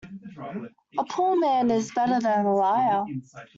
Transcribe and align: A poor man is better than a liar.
A 0.97 1.03
poor 1.11 1.35
man 1.37 1.69
is 1.69 1.91
better 1.91 2.19
than 2.19 2.47
a 2.47 2.55
liar. 2.55 3.05